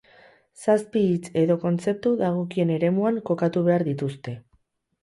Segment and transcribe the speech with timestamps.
[0.61, 4.37] Zazpi hitz edo kontzeptu dagokien eremuan kokatu behar dituzte.